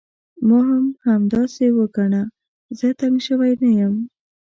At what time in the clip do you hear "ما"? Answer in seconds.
0.47-0.59